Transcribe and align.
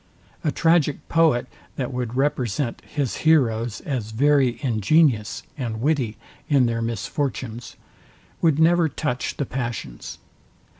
A 0.43 0.51
tragic 0.51 1.07
poet, 1.09 1.45
that 1.75 1.93
would 1.93 2.15
represent 2.15 2.81
his 2.83 3.17
heroes 3.17 3.81
as 3.81 4.09
very 4.09 4.57
ingenious 4.63 5.43
and 5.59 5.79
witty 5.79 6.17
in 6.49 6.65
their 6.65 6.81
misfortunes, 6.81 7.75
would 8.41 8.57
never 8.57 8.89
touch 8.89 9.37
the 9.37 9.45
passions. 9.45 10.17